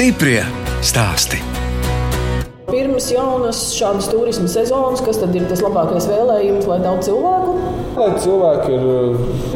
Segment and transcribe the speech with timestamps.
[0.00, 0.40] Stiprie
[0.80, 1.36] stāsti.
[2.70, 7.69] Pirms jaunas šādas turisma sezonas, kas tad ir tas labākais vēlējums, lai daudz cilvēku?
[8.00, 8.84] Lai cilvēki ir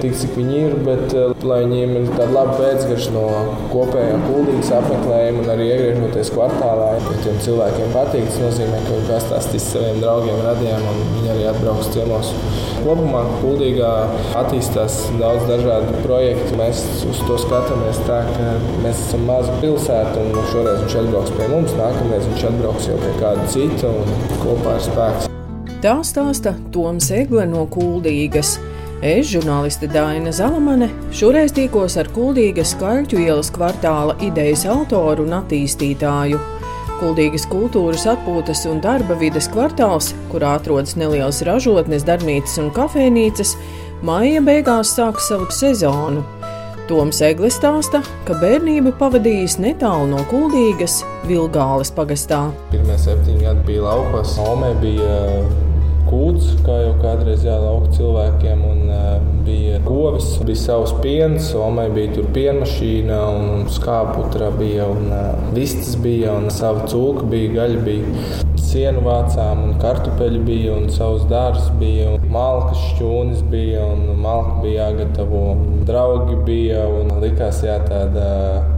[0.03, 1.15] tik, cik viņi ir, bet
[1.49, 3.23] lai viņiem ir tāda laba pēcgarša no
[3.71, 6.91] kopējā kuldīgas apmeklējuma un arī iegriežoties kvartālā.
[6.99, 11.49] Ja tiem cilvēkiem patīk, tas nozīmē, ka viņi pastāstīs saviem draugiem, radiem un viņi arī
[11.55, 12.37] atbrauks ciemos.
[12.85, 13.93] Kopumā kuldīgā
[14.43, 16.59] attīstās daudz dažādu projektu.
[16.61, 21.49] Mēs uz to skatāmies tā, ka mēs esam maza pilsēta un šoreiz viņš atbrauks pie
[21.55, 25.34] mums, nākamreiz viņš atbrauks jau pie kāda cita un kopā ir spēks.
[25.85, 28.55] Tā stāsta Toms Egle no Kuldīgas.
[29.05, 36.39] Es, žurnāliste Dāna Zalamane, šoreiz tikos ar Kuldīgas Kaļķu ielas kvartāla idejas autoru un attīstītāju.
[37.03, 43.53] Kuldīgas kultūras atpūtas un darba vides kvartāls, kurā atrodas nelielas ražotnes, darbnīcas un kafejnīcas,
[44.09, 46.25] maija beigās sāk savu sezonu.
[46.89, 52.47] Toms Eglis stāsta, ka bērnību pavadījis netālu no Kuldīgas, Vilgāles pagastā.
[52.73, 55.21] Pirmie septiņi gadi bija laukos, Omē bija
[56.15, 58.63] kūts, kā jau kādreiz jālauka cilvēkiem.
[58.71, 65.11] Un, uh, bija govis, bija savs piens, omai bija tur pienmašīna, un skāputra bija, un
[65.11, 68.43] uh, vistas bija, un sava cūka bija, gaļa bija.
[68.65, 74.57] Sienu vācām, un kartupeļi bija, un savs dārsts bija, un malkas šķūnis bija, un malka
[74.65, 75.45] bija jāgatavo.
[75.87, 78.74] Draugi bija, un likās jā, tāda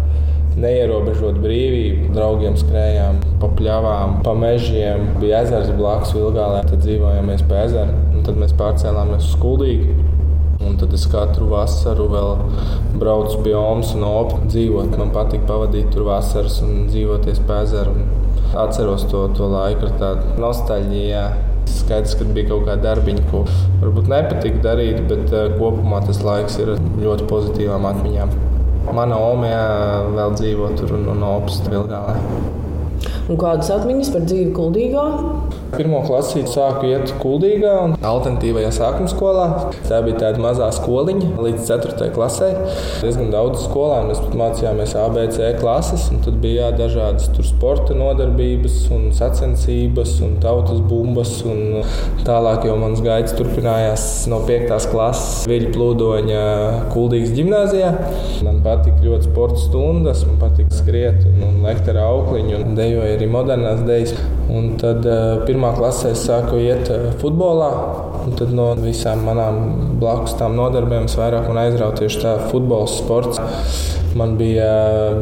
[0.61, 2.11] neierobežot brīvību.
[2.17, 5.13] Draugiem skrējām pa pļavām, pa mežiem.
[5.21, 8.03] Bija ezers blakus Vilgālē, tad dzīvojām pie ezera.
[8.27, 9.97] Tad mēs pārcēlāmies uz Skuldīgu.
[10.67, 12.31] Un tad es katru vasaru vēl
[12.99, 14.97] braucu pie Omas un Opa dzīvot.
[14.99, 17.93] Man patīk pavadīt tur vasaras un dzīvoties pie ezera.
[18.57, 21.27] Atceros to, to laiku ar tādu nostalģiju.
[21.77, 23.43] Skaidrs, ka bija kaut kāda darbiņa, ko
[23.83, 28.56] varbūt nepatika darīt, bet uh, kopumā tas laiks ir ļoti pozitīvām atmiņām.
[28.95, 29.63] Mana omija
[30.15, 32.15] vēl dzīvo tur un, un opsta Vilgālē.
[33.27, 35.05] Un kādas atmiņas par dzīvi Kuldīgā?
[35.73, 39.47] Pirmā klasē sāku iet Kuldīgā un alternatīvajā sākuma skolā.
[39.89, 42.07] Tā bija tāda mazā skoliņa līdz 4.
[42.15, 42.53] klasē.
[43.03, 49.09] Diezgan daudz skolēnu mēs mācījāmies ABC klases, un tad bija jā, dažādas sporta nodarbības, un
[49.17, 51.35] sacensības, un tautas bumbas.
[51.51, 51.83] Un
[52.23, 54.71] tālāk jau mans gaids turpinājās no 5.
[54.95, 56.47] klases Viļņu plūdoņa
[56.95, 57.91] Kuldīgas gimnājā.
[58.47, 63.16] Man patika ļoti sporta stundas, man patika skriet un, un lekt ar aukliņu un dejoju
[63.17, 64.15] arī modernās dēļas.
[64.57, 67.71] Un tad uh, pirmā klasē es sāku iet uh, futbolā.
[68.39, 69.61] Tad no visām manām
[70.01, 73.41] blakus tām nodarbēm es vairāk aizrauju tieši tā futbola sports.
[74.17, 74.71] Man bija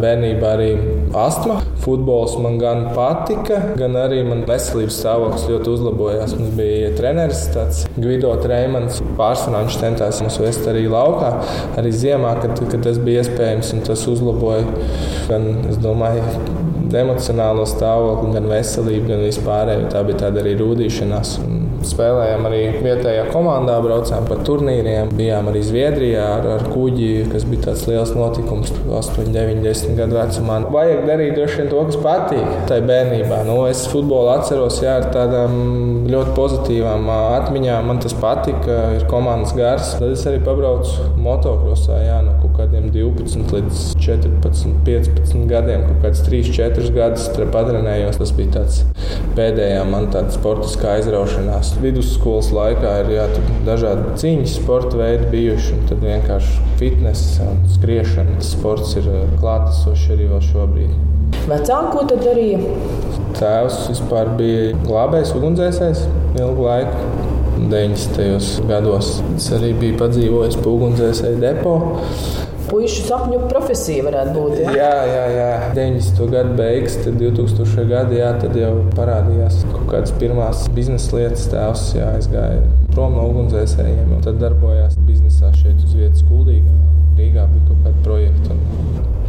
[0.01, 0.71] bērnībā arī
[1.19, 1.61] astma.
[1.85, 6.37] Futbols man gan patika, gan arī man veselības stāvoklis ļoti uzlabojās.
[6.39, 9.01] Mums bija treneris, tāds Gvido Treimans.
[9.19, 11.33] Pārsvarā viņš centās mums vest arī laukā,
[11.81, 14.65] arī ziemā, kad, kad tas bija iespējams, un tas uzlaboja
[15.31, 16.25] gan, es domāju,
[16.95, 19.91] emocionālo stāvokli, gan veselību, gan vispārējo.
[19.93, 21.39] Tā bija tāda arī rūdīšanās.
[21.45, 25.13] Un spēlējām arī vietējā komandā, braucām pa turnīriem.
[25.19, 30.19] Bijām arī Zviedrijā ar, ar kuģi, kas bija tāds liels notikums 8, 9, 10 gadu
[30.19, 30.61] vecumā.
[30.75, 32.45] Vajag darīt droši vien to, kas patīk.
[32.75, 33.43] Ir bērnībā.
[33.47, 35.55] Nu, es futbolu atceros jā, ar tādām
[36.11, 37.91] ļoti pozitīvām atmiņām.
[37.91, 39.95] Man tas patika, ir komandas gars.
[40.01, 45.87] Tad es arī pabraucu motokrosā jā, no kaut kādiem 12 līdz 14, 15 gadiem.
[45.89, 48.19] Kaut kāds 3, 4 gadus patrenējos.
[48.21, 48.83] Tas bija tāds
[49.37, 53.25] pēdējā man tāda sportiskā aizraušanās vidusskolas laikā ir jā,
[53.67, 55.81] dažādi cīņas sporta veidi bijuši.
[55.91, 58.39] Tad vienkārši fitness un skriešana.
[58.45, 60.95] Sports ir eh, klātesošs arī vēl šobrīd.
[61.45, 62.61] Vecāki, ko tad darīja?
[63.39, 66.05] Tēvs vispār bija glābējs, ugunsdzēsējs
[66.41, 67.13] ilgu laiku.
[67.65, 68.67] 90.
[68.69, 71.77] gados es arī biju padzīvojis ugunsdzēsēju depo
[72.75, 74.55] puikas sapņu profesija varētu būt.
[74.65, 74.73] Ja?
[74.75, 75.51] Jā, jā, jā.
[75.77, 76.23] 90.
[76.33, 77.85] gada beigas, tad 2000.
[77.91, 81.47] gada, jā, tad jau parādījās kaut kādas pirmās biznesa lietas.
[81.53, 86.75] Tēvs jā, aizgāja prom no ugunsdzēsējiem un tad darbojās biznesā šeit uz vietas Kuldīgā.
[87.15, 88.59] Rīgā bija kaut kāda projekta.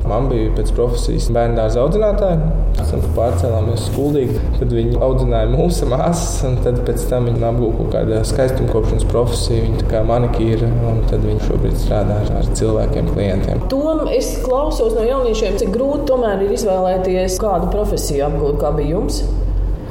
[0.05, 2.37] Man bija pēc profesijas bērnu dārza audzinātāja.
[2.75, 4.35] Mēs pārcēlāmies uz Kuldīgu.
[4.59, 9.63] Tad viņi audzināja mūsu māsas, un tad pēc tam viņi apgūta kaut kāda skaistumkopšanas profesija.
[9.65, 13.65] Viņa kā manikīra, un tad viņi šobrīd strādā ar cilvēkiem, klientiem.
[13.73, 18.97] Tom es klausos no jauniešiem, cik grūti tomēr ir izvēlēties kādu profesiju apgūt, kā bija
[18.99, 19.23] jums.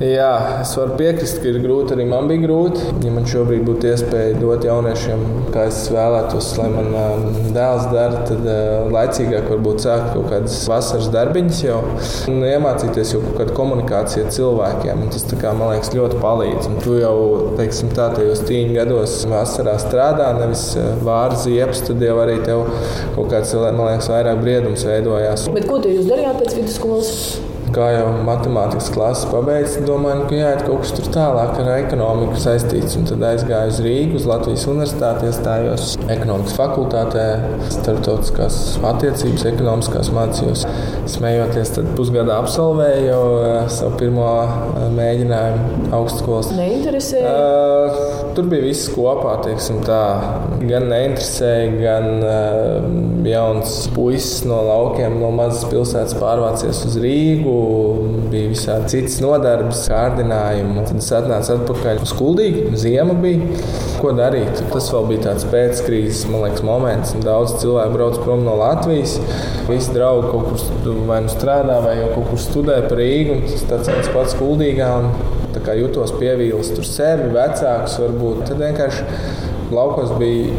[0.03, 1.95] Jā, es varu piekrist, ka ir grūti.
[1.95, 2.83] Arī man bija grūti.
[3.07, 5.23] Ja man šobrīd būtu iespēja dot jauniešiem,
[5.55, 6.89] kā es vēlētos, lai man
[7.55, 8.43] dēls dara, tad
[8.91, 11.79] laicīgāk varbūt sākt kaut kādas vasaras darbiņas jau
[12.33, 15.07] un iemācīties jau kaut kādu komunikāciju ar cilvēkiem.
[15.07, 16.69] Un tas, kā, man liekas, ļoti palīdz.
[16.73, 17.15] Un tu jau,
[17.63, 20.73] teiksim, tā, tajos tīņa gados vasarā strādā, nevis
[21.07, 22.67] vāri ziepes, tad jau arī tev
[23.15, 25.47] kaut kāds, man liekas, vairāk briedums veidojās.
[25.55, 27.19] Bet ko jūs darījāt pēc vidusskolas?
[27.75, 32.97] Kā jau matemātikas klases pabeigts, domāju, ka jāiet kaut kas tur tālāk ar ekonomiku saistīts.
[32.99, 37.27] Un tad aizgāju uz Rīgas, uz Latvijas universitāti, iestājos ekonomikas fakultātē,
[37.75, 38.59] starptautiskās
[38.93, 40.65] attiecības, ekonomiskās mācījos.
[41.15, 46.53] Smējoties, tad pusgadā absolvēju jau uh, savu pirmo uh, mēģinājumu augstskolas.
[46.55, 47.35] Neinteresēja?
[47.35, 50.03] Uh, tur bija viss kopā, teiksim tā.
[50.65, 52.89] Gan neinteresēja, gan uh,
[53.29, 57.64] jauns puisis no laukiem, no mazas pilsētas pārvācies uz Rīgu
[58.33, 60.85] bija visādi citas nodarbes, kārdinājumi.
[60.89, 62.65] Tad es atnācu atpakaļ uz Kuldīgu.
[62.81, 63.61] Ziema bija.
[64.01, 64.63] Ko darīt?
[64.73, 67.15] Tas vēl bija tāds pēckrīzes liekas, moments.
[67.25, 69.17] Daudz cilvēku brauc prom no Latvijas.
[69.69, 73.41] Visi draugi kaut kur vai nu strādā, vai jau kaut kur studē par Rīgu.
[73.49, 74.91] Tas tāds viens pats Kuldīgā.
[75.01, 75.35] Un,
[75.65, 78.45] kā jutos pievīlis tur sevi, vecākus varbūt.
[78.51, 80.53] Tad vienkārši laukos bija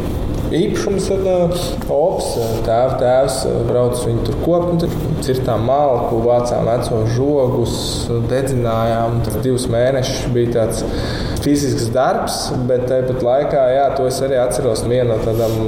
[0.54, 1.08] īpašums.
[1.16, 2.32] Uh, ops,
[2.66, 3.38] tēva tēvs
[3.68, 4.86] brauc viņu tur kopt,
[5.26, 7.78] cirtām malku, vācām veco žogus,
[8.30, 9.20] dedzinājām.
[9.26, 10.84] Tas divus mēnešus bija tāds
[11.44, 12.38] fizisks darbs,
[12.68, 15.58] bet tāpat laikā, jā, to es arī atceros vienu no tādām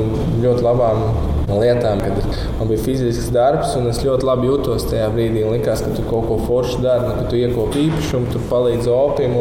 [0.42, 1.04] ļoti labām
[1.48, 5.44] lietām, kad man bija fizisks darbs, un es ļoti labi jutos tajā brīdī.
[5.48, 9.38] Liekas, ka tu kaut ko foršu dari, nu, ka tu iekopi īpašumu, tu palīdzi opim.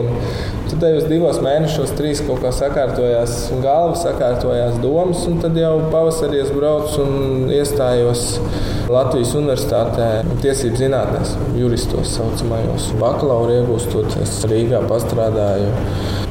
[0.68, 6.42] Tad tajos divos mēnešos, trīs kaut kā sakārtojās galva, sakārtojās domas, un tad jau pavasarī
[6.44, 8.26] es braucu un iestājos
[8.92, 10.10] Latvijas Universitātē
[10.44, 12.92] tiesību zinātnēs, juristos saucamajos.
[13.02, 15.72] Bakalaura iegūstoties Rīgā pastrādāju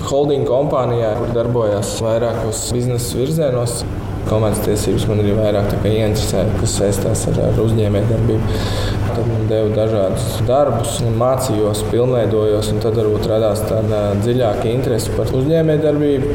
[0.06, 3.80] holding kompānijā, kur darbojās vairākos biznesa virzienos
[4.26, 8.56] komandas tiesības man arī vairāk ieinteresē, kas saistās ar, ar uzņēmējdarbību.
[9.16, 15.30] Tad man deva dažādus darbus, mācījos, pilnveidojos, un tad varbūt radās tāda dziļāka interese par
[15.38, 16.34] uzņēmējdarbību.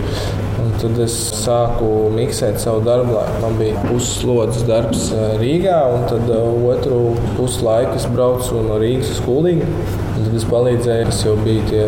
[0.61, 3.17] Un tad es sāku miksēt savu darbu.
[3.41, 7.01] Man bija pusslodzes darbs eh, Rīgā, un tad eh, otru
[7.37, 9.67] puslaiku es braucu no Rīgas uz Kulīgu.
[10.21, 11.85] Tad es palīdzēju, kas jau bija tie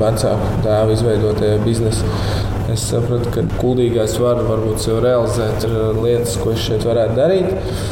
[0.00, 2.51] vecāku tēvu izveidotie biznesi.
[2.72, 5.66] Es sapratu, ka kuldīgais var varbūt sev realizēt
[5.98, 7.50] lietas, ko es šeit varētu darīt.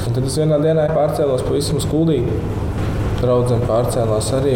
[0.08, 2.38] Un tad es vienā dienā pārcēlos pavisam uz kuldīgu.
[3.20, 4.54] Draudzene pārcēlās arī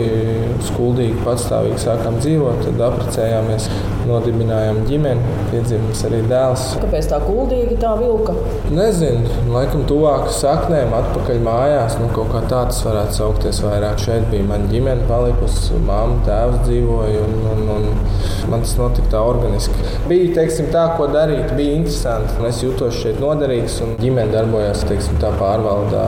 [0.54, 3.66] uz kuldīgu, patstāvīgi sākām dzīvot, tad apprecējāmies,
[4.08, 6.70] nodibinājām ģimeni, piedzimts arī dēls.
[6.80, 8.32] Kāpēc tā kuldīga tā vilka?
[8.72, 11.98] Nezinu, laikam tuvāk saknēm, atpakaļ mājās.
[12.00, 14.00] Nu, kaut kā tā tas varētu saukties vairāk.
[14.00, 17.20] Šeit bija mana ģimene, palikusi, mamma, tēvs dzīvoja.
[17.28, 18.13] Un, un, un
[18.50, 19.74] Man tas notika tā organiski.
[20.08, 22.36] Bija teiksim, tā, ko darīt, bija interesanti.
[22.48, 26.04] Es jutos šeit noderīgs un ģimene darbojās teiksim, tā pārvaldā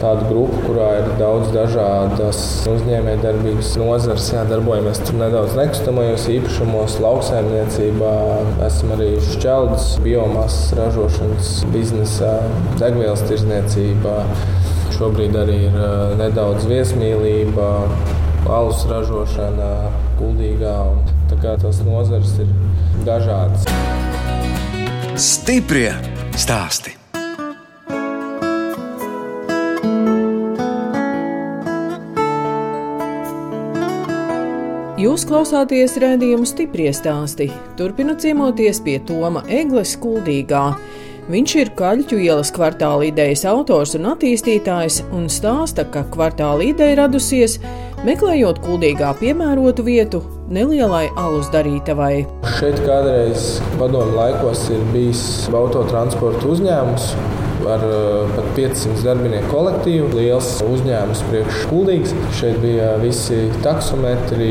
[0.00, 2.40] tādu grupu, kurā ir daudz dažādas
[2.70, 4.30] uzņēmējdarbības nozares.
[4.32, 8.14] Jā, darbojamies tur nedaudz nekustamajos īpašumos, lauksaimniecībā.
[8.66, 12.34] Esam arī šķeldas, biomasas ražošanas biznesā,
[12.80, 14.16] degvielas tirzniecībā.
[14.96, 15.78] Šobrīd arī ir
[16.20, 17.70] nedaudz viesmīlība,
[18.48, 19.72] alus ražošana.
[20.20, 21.09] Tā kā
[21.42, 22.48] tās nozares ir
[23.06, 23.66] dažādas.
[25.20, 25.92] Stiprie
[26.38, 26.96] stāsti!
[35.00, 37.46] Jūs klausāties redzējumu stipri stāstī.
[37.78, 40.64] Turpinot ciemoties pie Toma Egles Kuldīgā.
[41.30, 47.56] Viņš ir Kaļķu ielas kvartāla idejas autors un attīstītājs un stāsta, ka kvartāla ideja radusies
[48.04, 50.20] meklējot kuldīgā piemērotu vietu
[50.50, 52.24] nelielai alus darītavai.
[52.58, 55.22] Šeit kādreiz padomu laikos ir bijis
[55.54, 57.14] autotransporta uzņēmums
[57.70, 60.08] ar eh, pat 500 darbinieku kolektīvu.
[60.16, 62.14] Liels uzņēmums priekškuldīgs.
[62.38, 64.50] Šeit bija visi taksometri,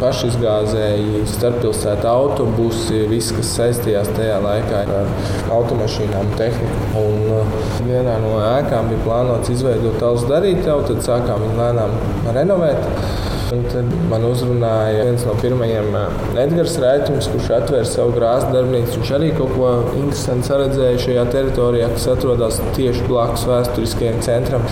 [0.00, 5.12] pašizgāzēji, starppilsētu autobusi, viss, kas saistījās tajā laikā ar
[5.58, 6.88] automašīnām, tehniku.
[7.02, 7.60] Un eh,
[7.90, 11.98] vienā no ēkām bija plānots izveidot tālus darītavu, tad sākām viņu lēnām
[12.38, 13.32] renovēt.
[13.52, 18.94] Un tad man uzrunāja viens no pirmajiem eh, Edgars Rēķins, kurš atvēra savu grāmatu darbnīcu.
[19.00, 24.64] Viņš arī kaut ko interesantu redzēja šajā teritorijā, kas atrodas tieši blakus vēsturiskajam centram.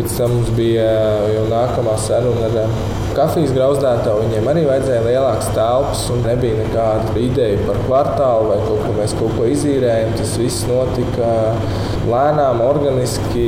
[0.00, 0.84] Pēc tam mums bija
[1.28, 2.70] jau nākamā saruna ar
[3.12, 4.22] kafijas grauzdētāju.
[4.22, 9.12] Viņiem arī vajadzēja lielākas telpas un nebija nekāda ideja par kvartālu vai kaut ko mēs
[9.18, 10.14] kaut ko izīrējam.
[10.16, 11.28] Tas viss notika
[12.08, 13.46] lēnām, organiski.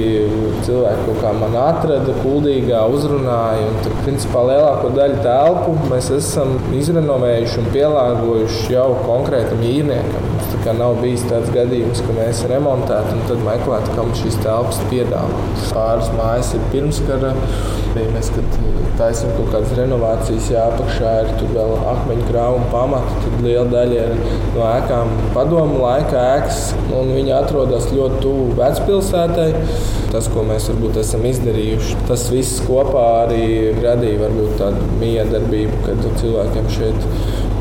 [0.67, 3.71] Cilvēki kaut kā man atrada, kuldīgā uzrunāja.
[3.71, 10.42] Un tur, principā, lielāko daļu telpu mēs esam izrenovējuši un pielāgojuši jau konkrētam īrniekam.
[10.53, 15.63] Mums nav bijis tāds gadījums, ka mēs remontētu un tad meklētu, kam šīs telpas piedāvāt.
[15.73, 17.33] Pāris mājas ir pirmskara.
[17.93, 18.59] Mēs, kad
[18.99, 23.17] taisām kaut kādas renovācijas, jā, apakšā ir tur vēl akmeņu krāuma pamata.
[23.25, 24.15] Tad liela daļa ir
[24.53, 26.61] no ēkām padomu laika ēkas,
[27.01, 29.49] un viņi atrodas ļoti tuvu vecpilsētai.
[30.13, 33.45] Tas, ko mēs varbūt esam izdarījuši, tas viss kopā arī
[33.81, 37.13] radīja varbūt tādu miedarbību, kad cilvēkiem šeit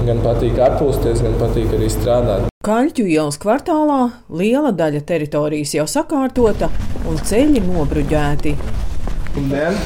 [0.08, 2.51] gan patīk atpūsties, gan patīk arī strādāt.
[2.62, 6.68] Kaļķu ielas kvartālā liela daļa teritorijas jau sakārtota
[7.10, 8.52] un ceļi nobruģēti.
[9.34, 9.80] Labdien!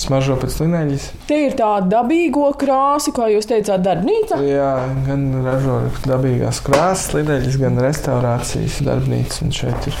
[0.00, 1.10] Smaržo pēc lineļas.
[1.28, 4.40] Te ir tā dabīgo krāsa, kā jūs teicāt, darbnīca.
[4.48, 4.72] Jā,
[5.04, 9.44] gan ražo dabīgās krāsas, lineļas, gan restaurācijas darbnīca.
[9.44, 10.00] Un šeit ir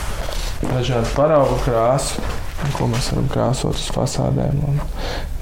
[0.72, 2.24] dažādi paraugu krāsu,
[2.76, 4.60] ko mēs varam krāsot uz fasādēm.
[4.66, 4.78] Un,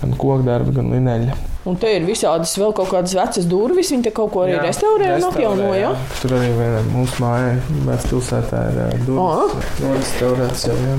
[0.00, 1.36] gan kokdarbi, gan lineļa.
[1.64, 3.92] Un te ir visādas vēl kaut kādas vecas durvis.
[3.94, 5.70] Viņi te kaut ko arī jā, restaurē un apjauno.
[5.78, 5.92] Ja?
[6.20, 9.22] Tur arī vienā mūsu mājā, Mēnesis pilsētā, ir durvis.
[9.22, 9.54] Oh.
[9.94, 10.76] Restaurēts jau.
[10.84, 10.98] Jā.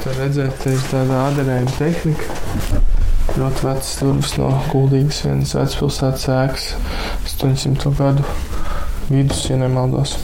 [0.00, 2.82] Tur redzēt, ir tāda adarējuma tehnika.
[3.38, 6.66] Ļoti vecas durvis no Kuldīgas vienas vecpilsētas ēkas
[7.28, 8.26] 800 gadu
[9.10, 10.16] vidus, ja nemaldos.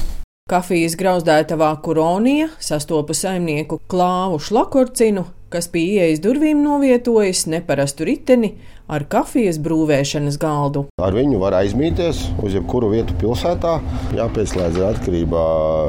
[0.46, 8.52] Kafijas grauzdētavā Kuronija sastopa saimnieku Klāvu Šlakorcinu, kas pie ieejas durvīm novietojas neparastu riteni
[8.86, 10.84] ar kafijas brūvēšanas galdu.
[11.02, 13.72] Ar viņu var aizmīties uz jebkuru vietu pilsētā,
[14.14, 15.42] jāpieslēdz atkarībā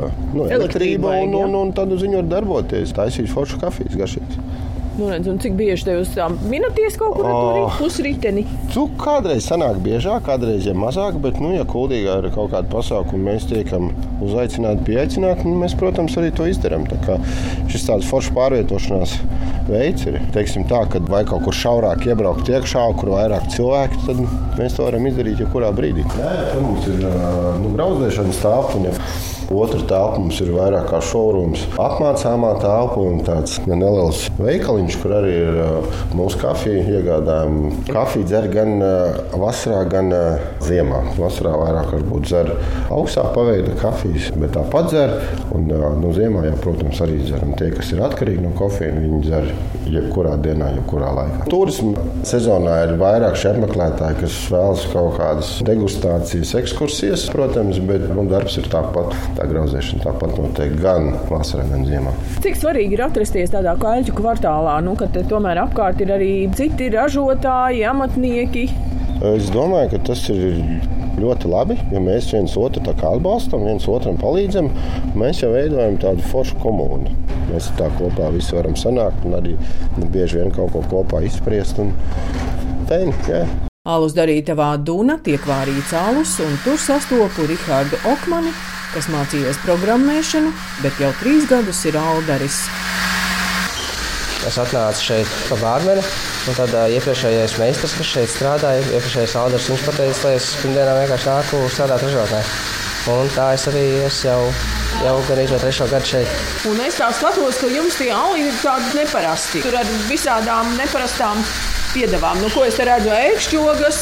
[0.10, 4.42] no nu, elektrības, un, un, un tad uz viņu var darboties, taisīt foršu kafijas garšības.
[4.98, 6.16] Nu, redz, cik bieži te jūs
[6.50, 8.48] minaties kaut kur oh, pusriteni?
[8.74, 13.30] Tu kādreiz sanāk biežāk, kādreiz ja mazāk, bet, nu, ja kuldīgā ir kaut kāda pasākuma,
[13.30, 13.92] mēs tiekam
[14.26, 16.90] uzaicināti, pieaicināti, nu, mēs, protams, arī to izdarām.
[17.70, 19.16] Šis tāds foršs pārvietošanās
[19.70, 24.26] veids ir, teiksim tā, kad vai kaut kur šaurāk iebraukt iekšā, kur vairāk cilvēku, tad
[24.58, 26.10] mēs to varam izdarīt jebkurā brīdī.
[26.18, 29.00] Jā, tur mums ir nu, grauzdēšanas tālpuņa.
[29.48, 35.34] Otra telpa mums ir vairāk kā šaurums, apmācāmā telpa un tāds neliels veikaliņš, kur arī
[35.40, 37.72] ir uh, mūsu kafija iegādājumi.
[37.88, 41.00] Kafiju dzer gan uh, vasarā, gan uh, ziemā.
[41.16, 42.52] Vasarā vairāk varbūt dzer
[42.92, 45.16] augstā paveida kafijas, bet tāpat dzer.
[45.56, 47.48] Un no ziemā, jā, protams, arī dzer.
[47.48, 49.50] Un tie, kas ir atkarīgi no kofeīna, viņi dzer
[49.88, 51.48] jebkurā dienā, jebkurā laikā.
[51.52, 58.28] Turisma sezonā ir vairāk šie apmeklētāji, kas vēlas kaut kādas degustācijas, ekskursijas, protams, bet nu,
[58.28, 62.14] darbs ir tāpat tā grauzēšana tāpat notiek gan vasarā, gan ziemā.
[62.44, 67.86] Cik svarīgi ir atrasties tādā kaļķu kvartālā, nu, ka tomēr apkārt ir arī citi ražotāji,
[67.92, 68.68] amatnieki?
[69.28, 70.60] Es domāju, ka tas ir
[71.18, 74.70] ļoti labi, ja mēs viens otru atbalstam, viens otram palīdzam.
[75.18, 77.14] Mēs jau veidojam tādu foršu komunu.
[77.50, 79.56] Mēs tā kopā visi varam sanākt un arī
[80.14, 81.82] bieži vien kaut ko kopā izspriest.
[81.82, 81.94] Un...
[82.88, 83.42] Teini, jā.
[83.88, 88.52] Alus darītavā Duna tiek vārīts alus, un tur sastopu Rihardu Okmani,
[88.94, 90.54] kas mācījies programmēšanu,
[90.84, 92.64] bet jau trīs gadus ir Aldaris.
[94.48, 96.04] Es atnācu šeit pa bārmeni,
[96.48, 100.94] un tad uh, iepriekšējais meistars, kas šeit strādāja, iepriekšējais Alders, viņš pateica, lai es pirmdienā
[101.02, 102.44] vienkārši nāku strādāt ražotnē.
[103.12, 104.40] Un tā es arī esmu jau,
[105.04, 106.40] jau gan izvēlējies trešo gadu šeit.
[106.68, 109.64] Un es tā skatos, ka jums tie auli ir tādi neparasti.
[109.64, 111.44] Tur ar visādām neparastām
[111.94, 112.40] piedevām.
[112.44, 113.12] Nu, ko es te redzu?
[113.16, 114.02] Ēkšķogas,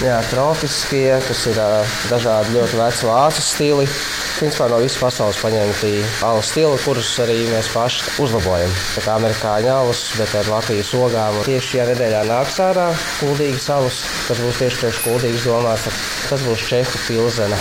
[0.00, 3.88] Jā, tropiskie, kas ir uh, dažādi ļoti veci vācu stili.
[4.40, 5.90] Principā no visas pasaules paņemti
[6.24, 8.70] alu stili, kurus arī mēs paši uzlabojam.
[8.94, 11.36] Tā kā amerikāņu alus, bet ar Latvijas ogām.
[11.44, 12.86] Tieši šajā nedēļā nāks ārā
[13.18, 16.00] kuldīgas alus, kas būs tieši priekš kuldīgas domāts.
[16.30, 17.60] Tas būs Čehu pilzena.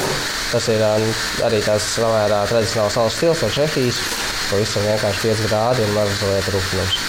[0.54, 4.00] Tas ir arī tās savērā tradicionāls alus stils no Čehijas.
[4.48, 7.04] Pavisam vienkārši 5 grādi un mazliet rūkstošs.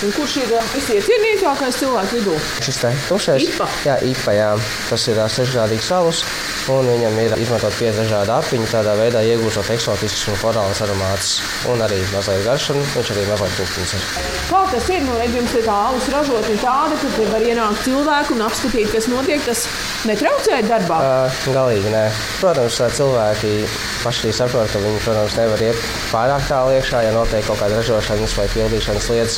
[0.00, 2.34] Un kurš ir visiecienītākais cilvēks vidū?
[2.64, 3.44] Šis te tumšais.
[3.50, 3.66] Ipa.
[3.84, 4.48] Jā, ipa, jā.
[4.88, 6.22] Tas ir sešgrādīgs salus,
[6.68, 11.32] un viņam ir izmantot pieci dažādi apiņi, tādā veidā iegūstot eksotisks un florāls aromāts.
[11.70, 14.08] Un arī mazliet garš, un viņš arī mazliet tūkstins ir.
[14.50, 15.06] Kā tas ir?
[15.06, 18.92] Nu, redz, jums ir tā alus ražotne tāda, ka te var ienākt cilvēku un apskatīt,
[18.92, 19.42] kas notiek.
[19.46, 19.64] Tas
[20.08, 20.96] Netraucēja darbā?
[21.04, 22.06] Uh, galīgi nē.
[22.40, 23.50] Protams, cilvēki
[24.00, 28.36] paši saprot, ka viņi, protams, nevar iet pārāk tālu iekšā, ja notiek kaut kāda ražošanas
[28.38, 29.36] vai pildīšanas lietas.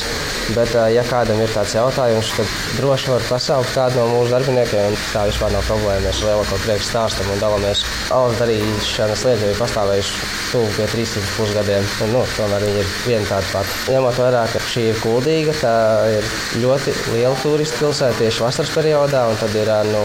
[0.55, 4.95] Bet, uh, ja kādam ir tāds jautājums, tad droši var pasaukt kādu no mūsu darbiniekiem.
[5.11, 6.05] Tā vispār nav problēma.
[6.07, 7.83] Mēs lielāko prieku stāstam un dalāmies.
[8.13, 11.85] Alus darīšanas lietas jau ir pastāvējušas tuvu pie 300 gadiem.
[12.03, 13.75] Un, nu, tomēr viņi ir viena tāda pati.
[13.93, 15.73] Ņemot vērā, ka šī ir kuldīga, tā
[16.13, 16.29] ir
[16.63, 20.03] ļoti liela turistu pilsēta tieši vasaras periodā, un tad ir nu,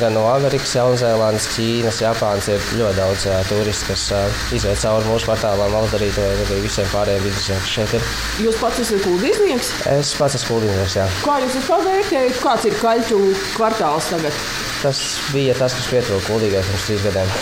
[0.00, 4.06] gan no Amerikas, Jaunzēlandes, Ķīnas, Japānas ir ļoti daudz uh, turistu, kas
[4.54, 8.08] iziet cauri mūsu kvartālām, Aldarītē, arī visiem pārējiem biznesiem, kas šeit ir.
[8.46, 9.74] Jūs pats esat kuldīznieks?
[9.94, 11.08] Es pats esmu kuldīznieks, jā.
[11.24, 13.20] Kā jūs vispār vērtējat, kāds ir kaļķu
[13.54, 14.73] kvartāls tagad?
[14.84, 15.00] Tas
[15.32, 17.38] bija tas, kas pietrūka kuldīgai pirms trīs gadiem.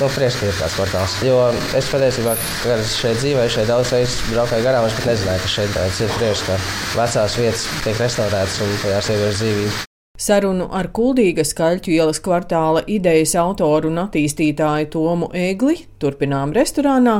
[0.00, 1.12] Nu, Priekšstats ir tāds kvartāls.
[1.22, 1.36] Jo
[1.78, 2.32] es patiesībā,
[2.64, 6.16] kad es šeit dzīvoju, šeit daudz reizes braukāju garām, es pat nezināju, ka šeit ir
[6.16, 9.80] priekšstats, ka vecās vietas tiek restaurētas un tajās ieviež dzīvību.
[10.22, 17.16] Sarunu ar Kuldīgas kaļķu ielas kvartāla idejas autoru un attīstītāju Tomu Egli turpinām restorānā,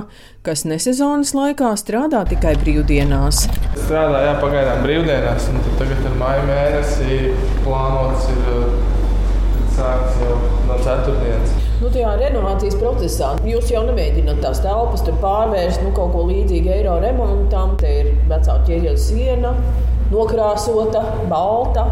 [0.47, 3.47] kas nesezonas laikā strādā tikai brīvdienās.
[3.75, 7.19] Strādāju jā, pagaidām brīvdienās, un tagad ar māju mēnesi
[7.65, 8.72] plānots ir
[10.93, 11.55] ceturtdienas.
[11.83, 16.99] Nu, tajā renovācijas procesā jūs jau nemēģināt tās telpas pārvērst, nu, kaut ko līdzīgu eiro
[17.03, 17.77] remontam.
[17.81, 19.55] Te ir vecā ķieģeļa siena,
[20.13, 21.89] nokrāsota, balta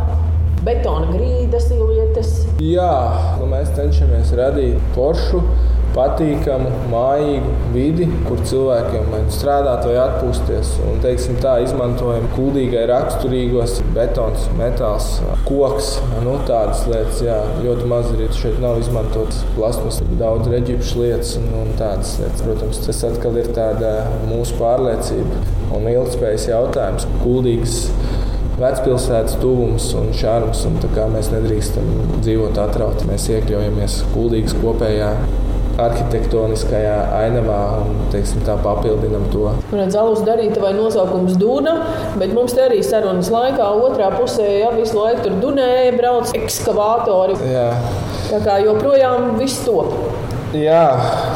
[0.66, 2.32] betona grīdas ilietes.
[2.60, 2.92] Jā,
[3.40, 5.42] nu mēs cenšamies radīt foršu,
[5.94, 10.72] patīkamu, mājīgu vidi, kur cilvēkiem var strādāt vai atpūsties.
[10.86, 15.08] Un, teiksim, tā izmantojam kuldīgai raksturīgos betons, metāls,
[15.48, 15.96] koks.
[16.26, 21.50] Nu, tādas lietas, jā, ļoti maz arī šeit nav izmantotas plasmas, daudz reģipšu lietas un,
[21.64, 22.44] un tādas lietas.
[22.46, 23.94] Protams, tas atkal ir tāda
[24.30, 25.42] mūsu pārliecība
[25.74, 27.08] un ilgspējas jautājums.
[27.24, 27.76] Kuldīgas
[28.60, 30.64] vecpilsētas tuvums un šārums.
[30.68, 30.80] Un
[31.14, 33.08] mēs nedrīkstam dzīvot atrauti.
[33.10, 35.14] Mēs iekļaujamies kuldīgas kopējā
[35.80, 39.46] arhitektoniskajā ainavā un teiksim, tā papildinām to.
[39.92, 41.76] Zāles darīta vai nosaukums Duna,
[42.20, 47.38] bet mums te arī sarunas laikā otrā pusē jau visu laiku tur dunēja, brauc ekskavātori.
[47.48, 47.70] Jā.
[48.30, 49.94] Tā kā joprojām viss top.
[50.50, 50.86] Jā,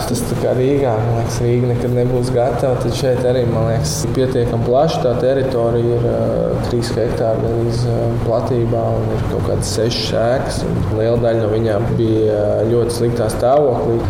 [0.08, 0.90] tas tā kā Rīgā.
[0.98, 2.80] Man liekas, Rīga nekad nebūs gatava.
[2.82, 5.02] Tad šeit arī, man liekas, ir pietiekami plaša.
[5.04, 10.62] Tā teritorija ir uh, 3 hektāri līdz uh, platībā un ir kaut kādas 6 ēkas.
[10.98, 12.40] Liela daļa no viņām bija
[12.72, 14.00] ļoti sliktā stāvoklī.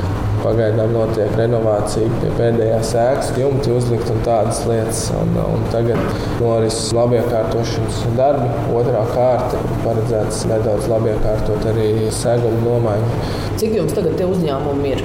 [0.45, 5.07] Pagaidām notiek renovācija pie pēdējās ēkas, jumti uzlikt un tādas lietas.
[5.17, 6.01] Un, un tagad
[6.43, 8.51] norisinās labiekārtošanas darbi.
[8.77, 13.23] Otrā kārta paredzēts nedaudz labiekārtot arī segumu nomaiņu.
[13.63, 15.05] Cik jums tagad uzņēmumi ir?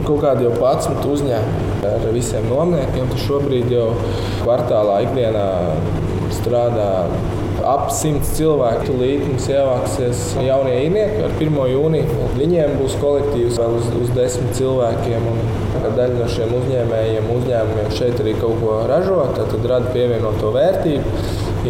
[0.00, 3.14] Kaut kādi jau 11 uzņēmumi ar visiem nomniekiem.
[3.28, 3.92] Šobrīd jau
[4.42, 5.46] kvartālā ikdienā
[6.34, 6.90] strādā
[7.66, 8.86] ap simts cilvēku.
[8.88, 11.58] Tūlīt mums ievāksies jaunie īrnieki ar 1.
[11.72, 12.28] jūniju.
[12.38, 15.28] Viņiem būs kolektīvs vēl uz, uz desmit cilvēkiem.
[15.80, 21.16] Daļa no šiem uzņēmējiem, uzņēmumiem šeit arī kaut ko ražo, tad rada pievienoto vērtību.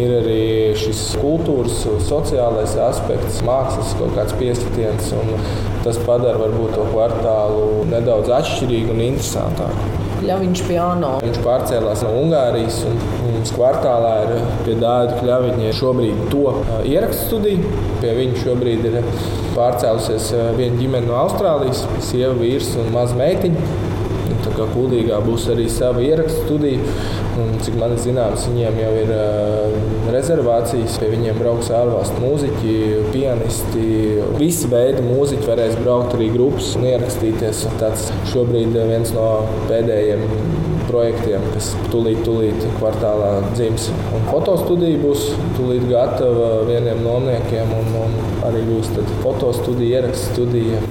[0.01, 0.43] Ir arī
[0.79, 5.11] šis kultūras, sociālais aspekts, mākslas kaut kāds pieskatiens.
[5.83, 10.00] Tas padara varbūt to kvartālu nedaudz atšķirīgu un interesantāku.
[10.21, 11.11] Kļaviņš piano.
[11.25, 14.33] Viņš pārcēlās no Ungārijas un mums kvartālā ir
[14.67, 16.55] pie Dāvidas Kļaviņa šobrīd to
[16.87, 17.71] ierakstu studiju.
[18.01, 18.99] Pie viņa šobrīd ir
[19.55, 23.90] pārcēlusies viena ģimene no Austrālijas, sieva, vīrs un maza meitiņa.
[24.45, 26.95] Tā kā Kultūrā būs arī sava ierakstu studija.
[27.41, 29.75] Un, cik man zināms, viņiem jau ir uh,
[30.13, 30.97] rezervācijas.
[31.01, 32.75] Pie viņiem brauks ārvalstu mūziķi,
[33.13, 33.85] pianisti.
[34.39, 37.65] Visi veidi mūziķi varēs braukt arī grupas un ierakstīties.
[37.81, 39.29] Tas šobrīd viens no
[39.71, 40.27] pēdējiem
[40.91, 43.89] projektiem, kas tūlīt, tūlīt kvartālā dzims.
[44.11, 48.91] Un fotostudija būs tūlīt gatava vieniem nomniekiem, un, un arī būs
[49.23, 50.81] fotostudija, ierakstu studija.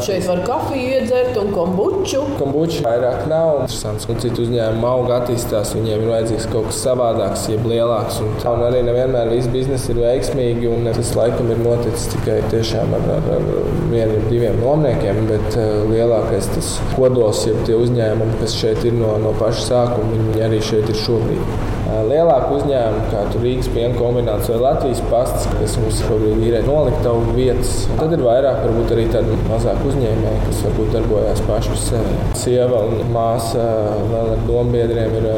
[0.00, 2.22] Šeit var kafiju iedzert un kombuču.
[2.38, 3.64] Kombuču vairāk nav.
[3.64, 8.20] Interesants, ka citu uzņēmumu auga attīstās, viņiem ir vajadzīgs kaut kas savādāks, jeb lielāks.
[8.24, 12.94] Un, un arī nevienmēr viss biznesa ir veiksmīgi, un tas laikam ir noticis tikai tiešām
[12.98, 13.48] ar, ar, ar
[13.92, 19.14] vieniem, diviem nomniekiem, bet uh, lielākais tas kodols, jeb tie uzņēmumi, kas šeit ir no,
[19.22, 21.54] no paša sākuma, viņi arī šeit ir šobrīd.
[21.90, 27.72] Lielāku uzņēmumu, kā Rīgas piena kombinācija vai Latvijas pastas, kas mums šobrīd ir noliktavu vietas.
[27.90, 32.16] Un tad ir vairāk varbūt arī tādi mazāk uzņēmēji, kas varbūt darbojas paši par sevi.
[32.44, 33.66] Sieva un māsa
[34.12, 35.30] vēl ar dombiedriem ir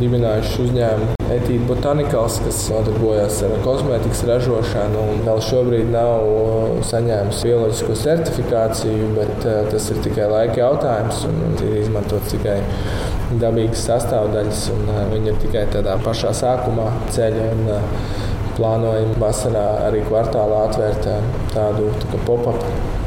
[0.00, 1.16] dibinājuši uzņēmumu.
[1.30, 6.24] Etīda Botanikals, kas nodarbojas ar kosmētikas ražošanu, un vēl šobrīd nav
[6.88, 12.58] saņēmusi bioloģisko certifikāciju, bet tas ir tikai laika jautājums un ir izmantots tikai
[13.38, 17.48] dabīgas sastāvdaļas, un viņi ir tikai tādā pašā sākumā ceļa.
[17.54, 17.72] Un,
[18.60, 21.06] Plānojam vasarā arī kvartālā atvērt
[21.54, 22.58] tādu tā pop-up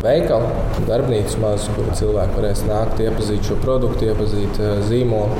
[0.01, 0.47] veikalu,
[0.87, 4.57] darbnīcu mazu, kur cilvēki varēs nākt, iepazīt šo produktu, iepazīt
[4.87, 5.37] zīmolu.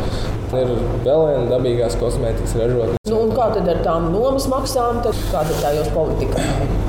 [0.54, 0.70] Ir
[1.04, 3.00] vēl viena dabīgās kosmētikas ražotne.
[3.10, 5.02] Nu, kā tad ar tām nomas maksām?
[5.04, 6.44] Kāda ir tā jūsu politika?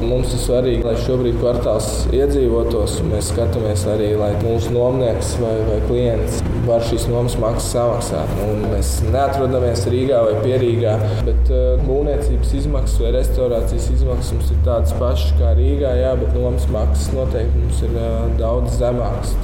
[0.04, 5.54] Mums ir svarīgi, lai šobrīd kvartāls iedzīvotos, un mēs skatāmies arī, lai mūsu nomnieks vai,
[5.68, 8.34] vai klients var šīs nomas maksas samaksāt.
[8.38, 10.96] Nu, mēs neatrodamies Rīgā vai Pierīgā,
[11.26, 16.36] bet uh, būvniecības izmaksas vai restaurācijas izmaksas mums ir tādas pašas kā Rīgā, jā, bet
[16.36, 19.34] nomas maksas noteikti mums ir uh, daudz zemākas.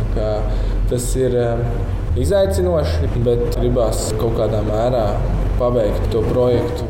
[0.90, 1.36] Tas ir
[2.18, 5.04] izaicinoši, bet gribās kaut kādā mērā
[5.60, 6.88] pabeigt to projektu.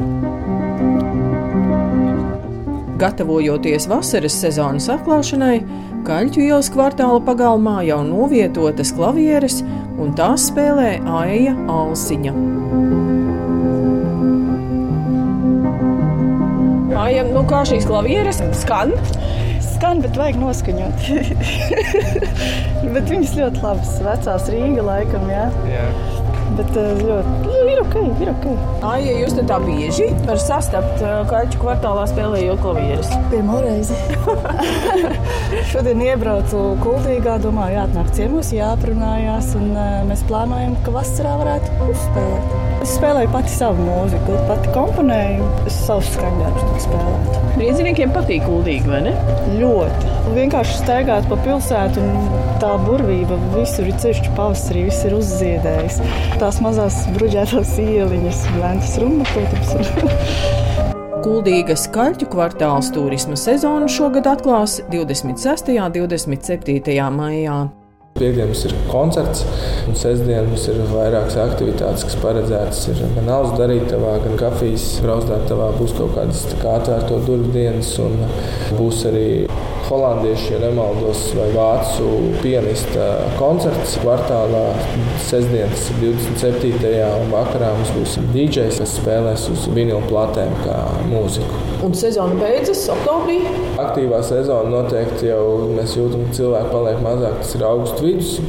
[3.00, 5.60] Gatavojoties vasaras sezonas atklāšanai,
[6.00, 9.58] Kaļķu ielas kvartāla pagalmā jau novietotas klavieres,
[10.00, 12.32] un tās spēlē Aija Alsiņa.
[17.04, 18.96] Aija, nu kā šīs klavieres skan?
[19.80, 21.04] Skan, bet vajag noskaņot.
[22.94, 25.24] bet viņas ļoti labas, vecās Rīga laikam.
[25.32, 25.46] Jā.
[25.70, 25.86] Jā.
[26.58, 28.46] Bet eh, ļoti nu, ir ok, ir ok.
[28.84, 33.08] Ai, ja jūs tā bieži varat sastapt eh, kaķu kvartālā spēlējot klavierus?
[33.32, 33.96] Pirmā reize.
[35.70, 42.69] Šodien iebraucu kultīgā, domāju, jāatnāk ciemos, jāaprunājās, un uh, mēs plānojam, ka vasarā varētu uzspēlēt.
[42.80, 47.40] Es spēlēju pati savu mūziku, pati komponēju, es savus skaņdarbus spēlētu.
[47.60, 49.12] Riedziniekiem patīk kuldīgi, vai ne?
[49.58, 50.14] Ļoti.
[50.32, 52.30] Vienkārši staigāt pa pilsētu un
[52.62, 55.98] tā burvība visur ir ceļš pavasarī, viss ir uzziedējis.
[56.40, 59.74] Tās mazās bruģētās ieliņas, Ventas runa, protams.
[61.24, 65.76] Kuldīgas kaļķu kvartāls turisma sezonu šogad atklās 26.
[65.76, 66.96] un 27.
[67.12, 67.58] maijā.
[68.20, 69.46] Piektdienas ir koncerts,
[69.88, 75.70] un sestdienas ir vairākas aktivitātes, kas paredzētas ir gan alus darītavā, gan kafijas brauzdātavā.
[75.78, 78.20] Būs kaut kādas kā atvērto durvju dienas, un
[78.76, 79.28] būs arī
[79.90, 82.10] holandiešu, ja nemaldos, vai vācu
[82.44, 83.06] pianista
[83.40, 84.62] koncerts kvartālā.
[85.26, 86.92] Sestdienas 27.
[87.24, 90.76] un vakarā mums būs DJs, kas spēlēs uz vinilu platēm kā
[91.10, 91.64] mūziku.
[91.86, 93.40] Un sezona beidzas oktobrī?
[93.80, 97.40] Aktīvā sezona noteikti jau mēs jūtam, ka cilvēki paliek mazāk.
[97.42, 98.40] Tas ir augusts vidus.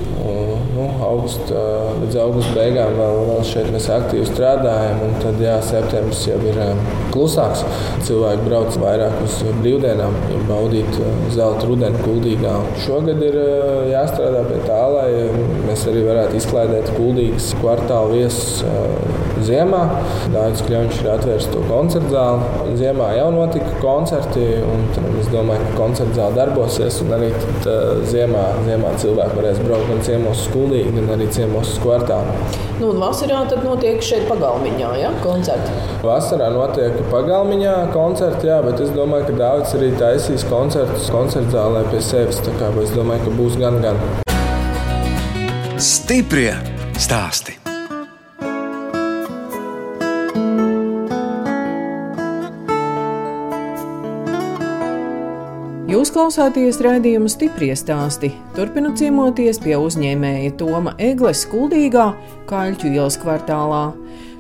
[0.82, 1.52] Nu, august,
[2.02, 5.02] līdz augusta beigām vēl, vēl šeit mēs aktīvi strādājam.
[5.22, 6.58] Tad, jā, septembris jau ir
[7.14, 7.62] klusāks.
[8.08, 10.16] Cilvēki brauc vairāk uz brīvdienām,
[10.50, 10.98] baudīt
[11.36, 12.56] zelta rudeni kuldīgā.
[12.82, 13.38] Šogad ir
[13.92, 15.10] jāstrādā pie tā, lai
[15.68, 18.64] mēs arī varētu izklaidēt kuldīgas kvartāla viesus
[19.46, 19.82] ziemā.
[20.34, 22.76] Dārgais Kļaviņš ir atvērs to koncertu zāli.
[22.80, 24.86] Ziemā jau notika koncerti, un
[25.22, 27.02] es domāju, ka koncerta zāle darbosies.
[27.12, 27.70] Arī tad,
[28.10, 32.32] ziemā, ziemā cilvēki varēs braukt gan ciemos uz Kultūru, gan arī ciemos uz kvartālu.
[32.80, 35.12] Nu, un vasarā tad notiek šeit pagalmiņā, ja?
[35.24, 35.74] koncerti.
[36.06, 41.86] Vasarā notiek pagalmiņā koncerti, jā, bet es domāju, ka Dārvids arī taisīs koncertus koncerta zālē
[41.92, 42.40] pie sevis.
[42.46, 44.00] Tā kā es domāju, ka būs gan gan.
[45.82, 46.54] Stiprie
[46.96, 47.61] stāsti!
[56.32, 58.30] Klausāties raidījuma stipri stāstī.
[58.56, 62.06] Turpinot ciemoties pie uzņēmēja Toma Egles skuldīgā
[62.48, 63.90] Kaļķu ielas kvartālā.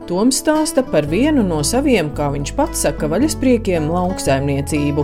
[0.08, 5.04] Toms stāsta par vienu no saviem, kā viņš pats saka, vaļaspriekiem lauksaimniecību.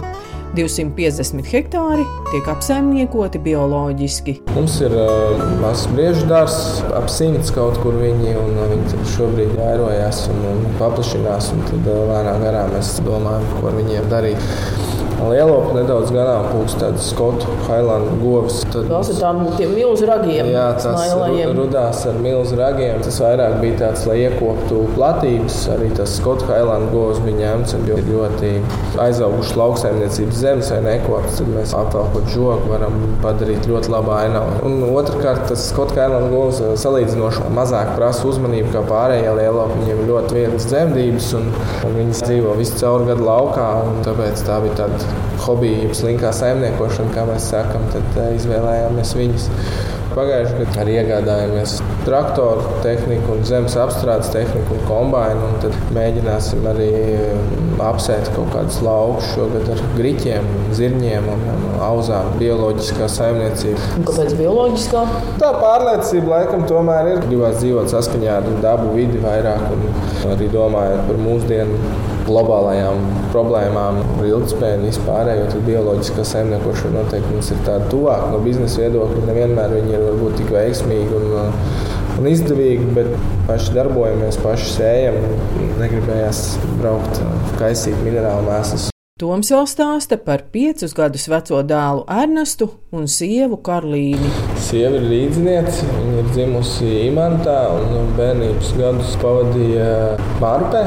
[0.56, 4.40] 250 hektāri tiek apsaimniekoti bioloģiski.
[4.56, 9.58] Mums ir uh, mazs briežu dārzs, ap simts kaut kur viņi, un uh, viņi šobrīd
[9.60, 11.52] vairojās un, un paplašinās.
[11.52, 14.87] Un tad uh, lēnām garām mēs domājam, ko ar viņiem darīt.
[15.18, 18.60] Lielopu nedaudz ganāmpulks, tāds skotu Highland govs.
[18.70, 19.40] Tad, Tas ir tām
[19.74, 20.52] milzu ragiem.
[20.54, 21.14] Jā, tas
[21.58, 23.02] rudās ar milzu ragiem.
[23.04, 25.58] Tas vairāk bija tāds, lai iekoptu platības.
[25.74, 28.52] Arī tas skotu Highland govs bija ņemts un bija ļoti
[29.08, 31.40] aizauguši lauksaimniecības zemes vai nekopts.
[31.42, 34.62] Tad mēs apvelkot žogu varam padarīt ļoti labu ainavu.
[34.70, 39.82] Un otrkārt, tas skotu Highland govs salīdzinoši mazāk prasa uzmanību kā pārējie lielopi.
[39.82, 41.52] Viņiem ļoti vietas dzemdības un,
[41.90, 43.68] un viņi dzīvo visu caur gadu laukā.
[44.06, 45.07] Tāpēc tā bija tāda
[45.46, 49.52] hobija, jeb slinkā saimniekošana, kā mēs sakām, tad uh, izvēlējāmies viņus.
[50.18, 51.74] Pagājušajā gadā arī iegādājāmies
[52.08, 55.60] traktoru tehniku, un zemes apstrādes tehniku un kombināciju.
[55.62, 56.88] Tad mēģināsim arī
[57.84, 62.32] apsēt kaut kādus laukus šogad ar griķiem, zirņiem un, un auzām.
[62.42, 63.86] Bioloģiskā saimniecība.
[64.00, 65.06] Un kāpēc bioloģiskā?
[65.42, 67.24] Tā pārliecība laikam tomēr ir.
[67.28, 69.88] Gribās dzīvot saskaņā ar dabu vidi vairāk un
[70.34, 77.62] arī domājot par mūsdienu globālajām problēmām, ilgspēju un vispārējo, tad bioloģiskā saimniekošana noteikti mums ir
[77.68, 79.28] tāda tuvāka no biznesa viedokļa.
[79.32, 81.56] Nevienmēr viņi ir varbūt tik veiksmīgi un
[82.18, 83.10] un izdevīgi, bet
[83.48, 85.18] paši darbojamies, paši sējam.
[85.78, 86.44] Negribējās
[86.80, 87.20] braukt,
[87.60, 88.90] kaisīt minerālu mēslus.
[89.18, 94.30] Toms vēl stāsta par piecus gadus veco dēlu Ernestu un sievu Karlīni.
[94.62, 99.90] Sieva ir līdzniece, viņa ir dzimusi Imantā un bērnības gadus pavadīja
[100.44, 100.84] Mārpē.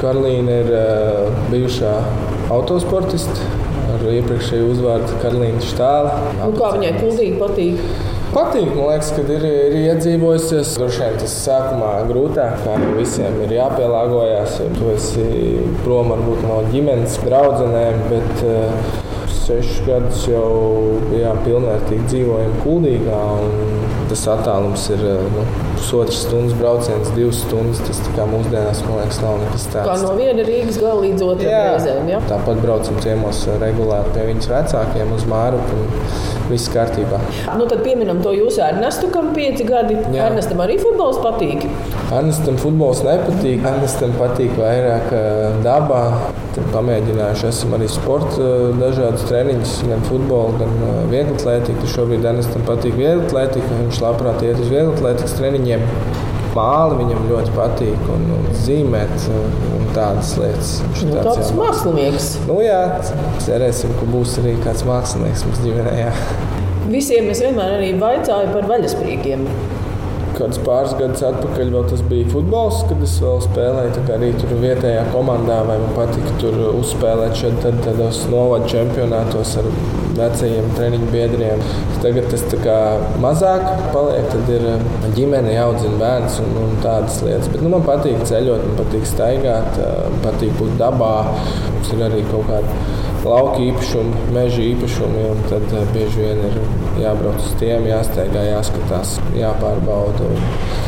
[0.00, 1.94] Karlīna ir uh, bijušā
[2.50, 3.48] autosportiste
[3.90, 6.14] ar iepriekšēju uzvārdu Karlīna Štāla.
[6.40, 7.84] Nu, kā viņai kuldīgi patīk?
[8.30, 10.76] Patīk, man liekas, ka ir, ir iedzīvojusies.
[10.78, 14.60] Droši vien tas sākumā grūtāk, kā visiem ir jāpielāgojas.
[14.76, 15.24] Tu esi
[15.82, 19.00] prom varbūt no ģimenes, draudzenēm, bet uh,
[19.34, 20.46] sešus gadus jau
[21.10, 23.20] bijām pilnvērtīgi dzīvojam Kuldīgā.
[24.12, 25.02] Tas attālums ir
[25.34, 25.44] nu,
[25.80, 27.80] pusotras stundas brauciens, divas stundas.
[27.88, 29.88] Tas mūsdienās, man liekas, nav nekas tāds.
[29.88, 32.10] Kā no viena Rīgas gala līdz otrai reizēm.
[32.12, 32.20] Ja?
[32.30, 35.62] Tāpat braucam ciemos regulāri pie viņas vecākiem uz Māru.
[36.50, 37.20] Viss kārtībā.
[37.60, 39.94] Nu, tad pieminam to jūsu Ernestu, kam pieci gadi.
[40.10, 40.26] Jā.
[40.26, 41.62] Ernestam arī futbols patīk.
[42.10, 43.62] Ernestam futbols nepatīk.
[43.70, 45.12] Ernestam patīk vairāk
[45.62, 46.02] dabā.
[46.50, 48.48] Tad pamēģinājuši esam arī sporta
[48.80, 50.72] dažādas treniņus, gan futbolu, gan
[51.12, 51.86] vieglatlētiku.
[51.94, 53.70] Šobrīd Ernestam patīk vieglatlētika.
[53.84, 55.36] Viņš labprāt iet uz vieglatlētikas
[55.70, 56.28] treniņiem.
[56.50, 60.72] Māli viņam ļoti patīk, un, un zīmēt un tādas lietas.
[60.82, 62.30] Viņš ir nu, tāds, mākslinieks.
[62.48, 62.80] Nu, jā,
[63.44, 65.92] cerēsim, ka būs arī kāds mākslinieks mums ģimenē.
[66.00, 66.10] Jā.
[66.90, 69.46] Visiem es vienmēr arī vaicāju par vaļaspriekiem
[70.40, 75.60] kādus pāris gadus atpakaļ tas bija futbols, kad es vēl spēlēju arī tur vietējā komandā,
[75.68, 79.68] vai man patika tur uzspēlēt šeit tad, tādos novadu čempionātos ar
[80.16, 81.62] vecajiem treniņu biedriem.
[82.02, 82.44] Tagad tas
[83.22, 87.50] mazāk paliek, tad ir eh, ģimene jāaudzina bērns un, un tādas lietas.
[87.52, 91.14] Bet nu, man patīk ceļot, man patīk staigāt, eh, patīk būt dabā.
[91.76, 95.26] Mums ir arī kaut kāda lauka īpašumi, meža īpašumi.
[95.50, 96.56] Tad eh, bieži vien ir
[97.02, 100.32] jābrauc uz tiem, jāsteigā, jāskatās, jāpārbauda.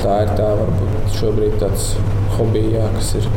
[0.03, 1.92] Tā ir tā varbūt šobrīd tāds
[2.38, 3.31] hobijs, kas ir.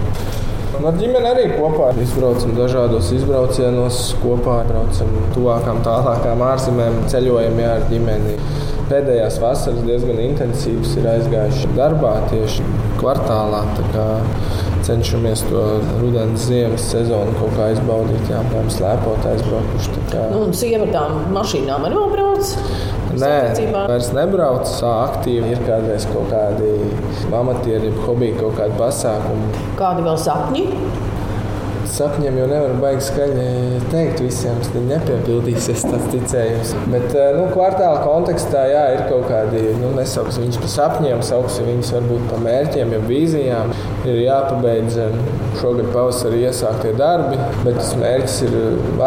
[0.75, 7.69] Un ar ģimeni arī kopā izbraucam dažādos izbraucienos, kopā braucam tuvākām, tālākām ārzemēm, ceļojam jā,
[7.77, 8.36] ar ģimeni.
[8.85, 12.65] Pēdējās vasaras diezgan intensīvas ir aizgājušas darbā tieši
[12.99, 13.63] kvartālā
[14.85, 15.61] cenšamies to
[16.01, 18.27] rudens, ziemas sezonu kaut kā izbaudīt.
[18.29, 20.03] Jā, piemēram, slēpot aizbraukuši.
[20.11, 20.27] Kā...
[20.33, 22.51] Nu, un sieva tām mašīnām arī brauc?
[23.15, 23.33] Nē,
[23.73, 25.55] vairs nebrauc tā aktīvi.
[25.55, 26.71] Ir kādreiz kaut kādi
[27.33, 29.65] amatieri, hobiji, kaut kādi pasākumi.
[29.79, 30.65] Kādi vēl sapņi?
[31.95, 33.45] Sapņiem jau nevar baigi skaļi
[33.91, 36.73] teikt visiem, tas nepiepildīsies tāds ticējums.
[36.91, 41.69] Bet, eh, nu, kvartāla kontekstā, jā, ir kaut kādi, nu, nesauksim viņus par sapņiem, sauksim
[41.71, 43.73] viņus varbūt par mērķiem, jau vīzijām.
[44.05, 45.17] Ir jāpabeidz eh,
[45.62, 48.58] šogad pavasarī iesāktie darbi, bet tas mērķis ir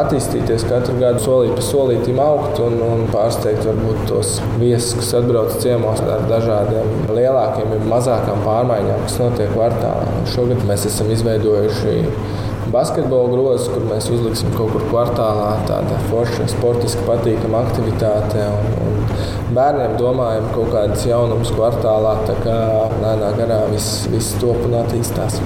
[0.03, 5.59] attīstīties katru gadu solīt pa solītim augt un, un pārsteigt varbūt tos viesus, kas atbrauc
[5.63, 10.09] ciemos ar dažādiem lielākiem, mazākām pārmaiņām, kas notiek kvartālā.
[10.33, 11.97] Šogad mēs esam izveidojuši
[12.73, 18.45] basketbola grozs, kur mēs uzliksim kaut kur kvartālā tāda forša, sportiski patīkama aktivitāte.
[18.59, 22.59] Un, un bērniem domājam kaut kādas jaunumus kvartālā, tā kā
[23.03, 25.41] lēnā garā viss, viss top un attīstās.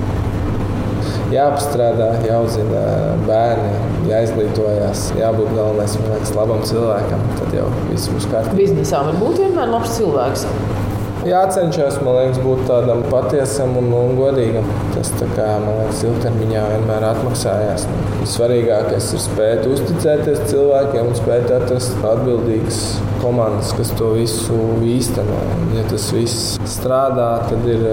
[1.33, 2.83] Jāpastrādā, jāuzzina
[3.25, 3.71] bērni,
[4.11, 7.25] jāizglītojas, jābūt galvenais, man liekas, labam cilvēkam.
[7.39, 8.59] Tad jau viss būs kārtībā.
[8.59, 10.45] Biznesā var būt vienmēr labs cilvēks
[11.27, 14.67] jācenšas liekas, būt tādam patiesam un, un godīgam.
[14.95, 17.87] Tas kā, man liekas, ilgtermiņā vienmēr atmaksājās.
[18.33, 22.83] Svarīgākais ir spēt uzticēties cilvēkiem un spēt atrast atbildīgas
[23.23, 25.41] komandas, kas to visu īsteno.
[25.77, 27.87] Ja tas viss strādā, tad ir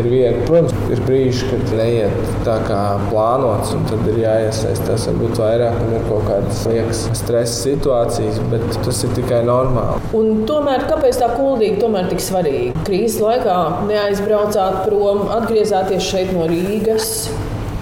[0.00, 0.44] ir viegli.
[0.46, 5.96] Protams, ir brīži, kad neiet tā kā plānots, un tad ir jāiesaistās varbūt vairāk, un
[5.98, 10.12] ir kaut kādas liekas stresa situācijas, bet tas ir tikai normāli.
[10.18, 12.74] Un tomēr, kāpēc tā kuldīgi tomēr tik svarīgi?
[12.86, 13.58] Krīzes laikā
[13.90, 17.30] neaizbraucāt prom, atgriezāties šeit no Rīgas.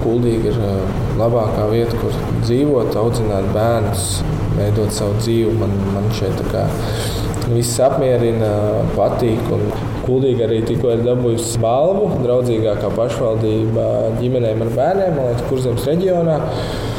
[0.05, 0.57] Kuldīgi ir
[1.16, 4.18] labākā vieta, kur dzīvot, audzināt bērnus,
[4.59, 5.55] veidot savu dzīvi.
[5.61, 6.42] Man, man šeit
[7.53, 8.50] viss apmierina,
[8.96, 9.40] patīk.
[9.55, 9.68] Un
[10.04, 13.86] Kuldīga arī tikko ir dabūjusi balvu draudzīgākā pašvaldība
[14.18, 16.36] ģimenēm ar bērniem, man liekas, Kurzemes reģionā.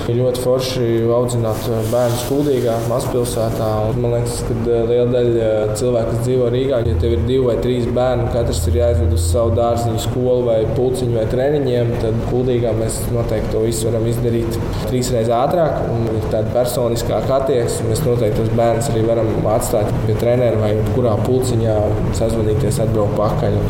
[0.05, 3.69] Ir ļoti forši audzināt bērnu skūdīgā mazpilsētā.
[3.89, 5.47] Un man liekas, ka eh, liela daļa
[5.79, 9.25] cilvēku, kas dzīvo Rīgā, ja tev ir divi vai trīs bērni, katrs ir jāizved uz
[9.31, 14.61] savu dārziņu, skolu vai pulciņu vai treniņiem, tad kuldīgā mēs noteikti to visu varam izdarīt
[14.85, 15.81] trīs reizes ātrāk.
[16.13, 17.89] Ir tāda personiskāka attieksme.
[17.89, 21.81] Mēs noteikti tos bērnus arī varam atstāt pie treneru vai kurā pulciņā
[22.21, 23.61] sazvanīties, atbraukt pakaļ.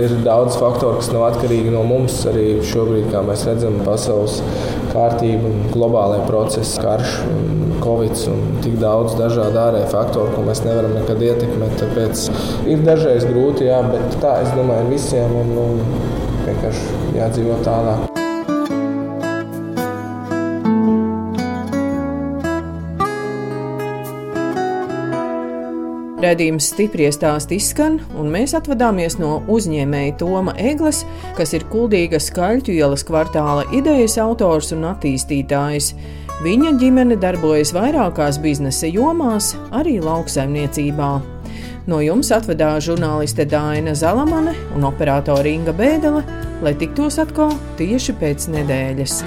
[0.00, 2.18] Ir daudz faktoru, kas nav atkarīgi no mums.
[2.30, 4.40] Arī šobrīd, kā mēs redzam, pasaules
[4.92, 7.16] kārtība, globālajie procesi, karš,
[7.84, 11.78] covid un tik daudz dažādu ārēju faktoru, ko mēs nevaram nekad ietekmēt.
[11.82, 12.26] Tāpēc
[12.72, 15.82] ir dažreiz grūti, jā, bet tā es domāju, visiem un, un
[16.48, 18.15] vienkārši jādzīvot tālāk.
[26.26, 31.04] Redījums stipri stāsti izskan, un mēs atvadāmies no uzņēmēja Toma Eglis,
[31.38, 35.92] kas ir Kuldīgas Kaļķu ielas kvartāla idejas autors un attīstītājs.
[36.42, 41.12] Viņa ģimene darbojas vairākās biznesa jomās, arī lauksaimniecībā.
[41.86, 46.24] No jums atvedās žurnāliste Dāna Zalamane un operātore Inga Bēdelē,
[46.66, 49.22] lai tiktos atkal tieši pēc nedēļas.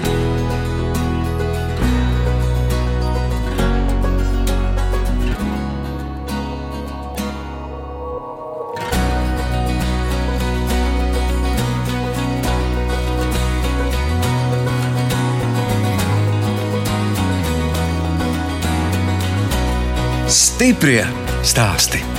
[20.70, 21.02] Stiprie
[21.42, 22.09] stāsti.